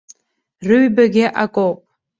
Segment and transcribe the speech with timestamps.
[0.67, 1.79] Рыҩбагьы акоуп.